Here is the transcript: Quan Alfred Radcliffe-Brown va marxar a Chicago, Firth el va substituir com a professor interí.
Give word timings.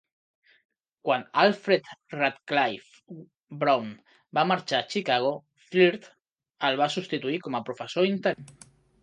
Quan 1.07 1.25
Alfred 1.41 1.91
Radcliffe-Brown 2.15 3.93
va 4.39 4.47
marxar 4.53 4.81
a 4.81 4.89
Chicago, 4.95 5.35
Firth 5.69 6.09
el 6.71 6.81
va 6.83 6.91
substituir 6.97 7.41
com 7.47 7.61
a 7.61 7.65
professor 7.71 8.11
interí. 8.17 8.51